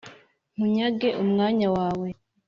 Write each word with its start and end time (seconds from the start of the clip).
nkunyage 0.53 1.09
umwanya 1.23 1.67
wawe. 1.75 2.07